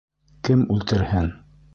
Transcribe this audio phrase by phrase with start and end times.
[0.47, 1.29] —Кем үлтерһен...